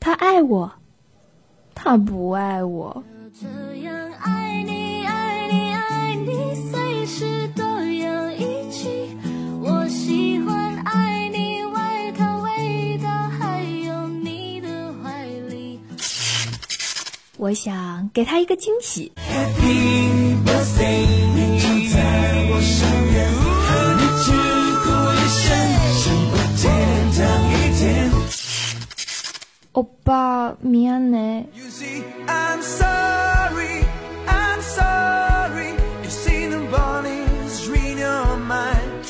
[0.00, 0.70] 他爱我，
[1.74, 3.02] 他不爱我。
[9.66, 10.33] 我喜
[17.43, 19.11] 我想给他一个惊喜。
[29.71, 31.45] 欧巴，미안해。
[31.53, 33.85] You see, I'm sorry,
[34.27, 35.75] I'm sorry.
[36.03, 39.05] You see the bodies read your mind.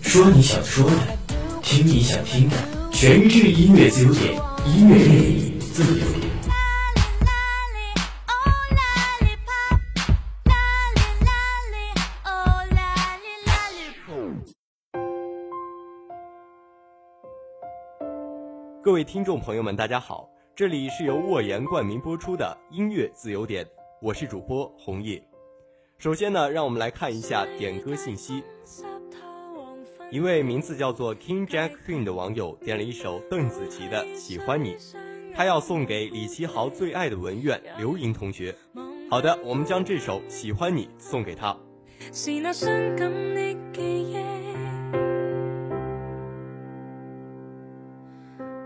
[0.00, 1.18] 说你想说的，
[1.62, 2.56] 听你想听的，
[2.92, 6.06] 全日制音乐自由点，音乐魅力自由
[18.85, 23.65] 各位听众朋友们，大家好，这里是由沃言冠名播出的音乐自由点，
[23.99, 25.19] 我是主播红叶。
[25.97, 28.43] 首先呢，让我们来看一下点歌信息。
[30.11, 34.75] 一位名字叫做 King Jack Queen 的网友点了一首邓紫棋的《喜欢你》，
[35.33, 38.53] 他要送给李奇豪最爱的文苑刘莹同学。
[39.09, 41.57] 好的，我们将这首《喜欢你》送给他。
[42.13, 44.34] 是那傷感的記憶，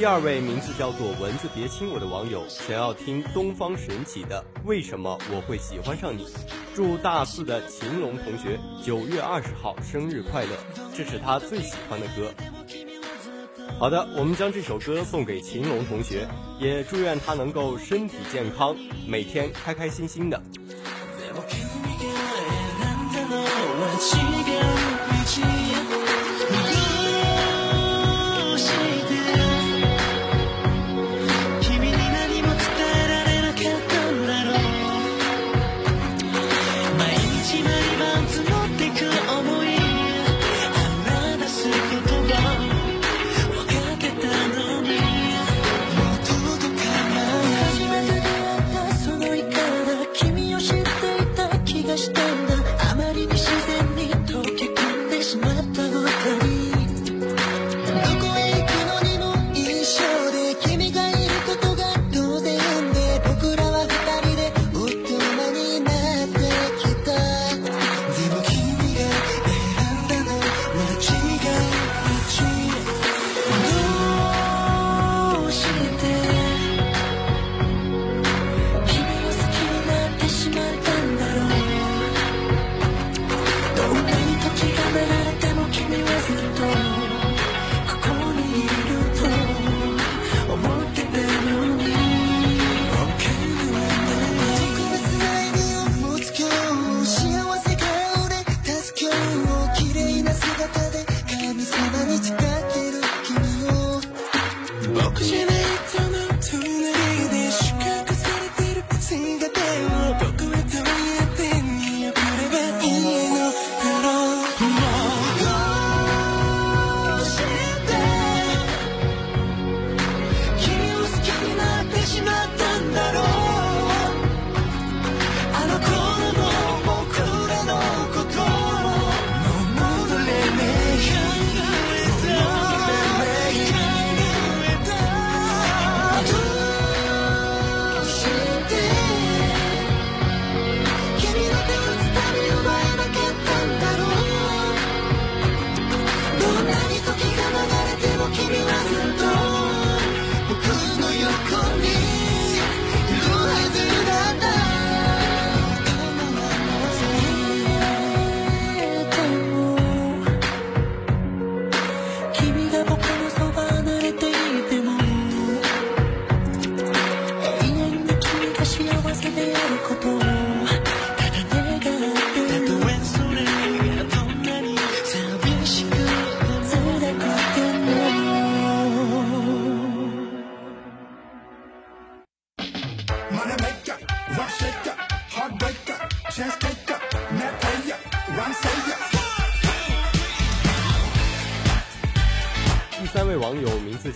[0.00, 6.24] 第二位名字叫做蚊子别亲我的网友，想要听东方神起的《为什么我会喜欢上你》，
[6.74, 10.56] 祝大四的秦龙同学九月二十号生日快乐，
[10.96, 12.32] 这是他最喜欢的歌。
[13.78, 16.26] 好的，我们将这首歌送给秦龙同学，
[16.58, 18.74] 也祝愿他能够身体健康，
[19.06, 20.42] 每天开开心心的。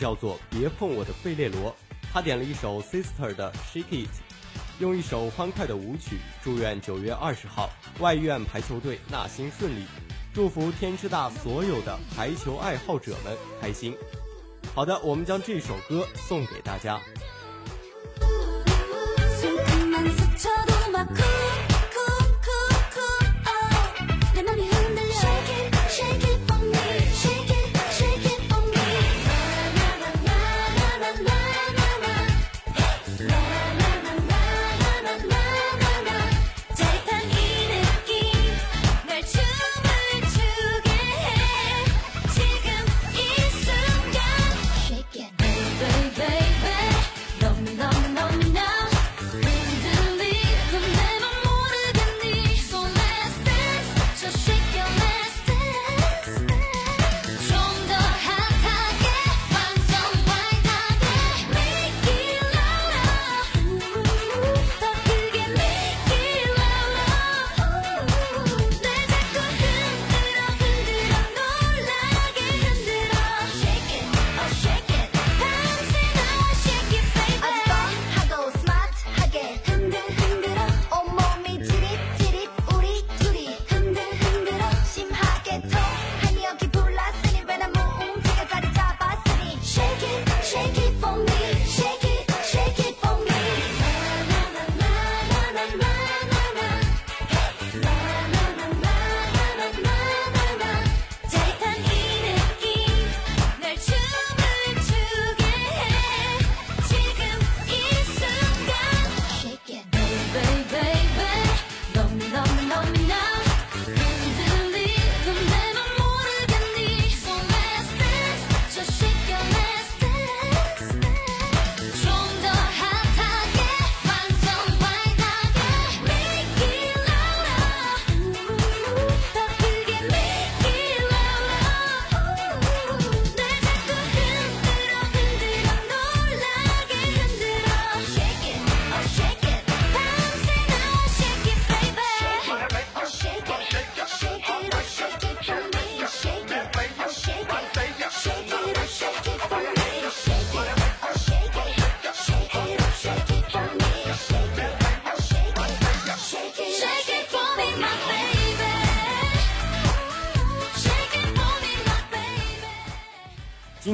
[0.04, 1.75] 叫做别碰我的费列罗，
[2.12, 4.11] 他点了一首 Sister 的 Shake It，
[4.78, 9.87] 用一首欢快的舞曲，祝愿九月二十号外院排球队纳新顺利，
[10.35, 13.97] 祝福天之大所有的排球爱好者们开心。
[14.75, 17.00] 好的，我们将这首歌送给大家。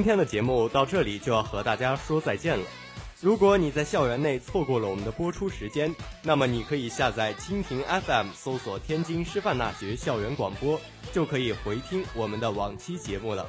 [0.00, 2.64] 今天的节目到这里就要和大家说再见了。
[3.20, 10.80] 如果你在校园内错过了我们的播出时间，那么你可以下载蜻蜓 FM，搜索天津师范大学校园广播，
[11.12, 13.46] 就可以回听我们的往期节目了。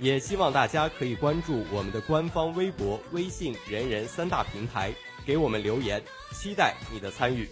[0.00, 4.92] 也希望大家可以关注我们的官方微博、微信、人人三大平台，
[5.24, 7.48] 给我们留言，期待你的参与。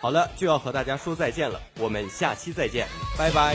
[0.00, 3.54] 好了，就要和大家说再见了，我们下期再见，拜拜。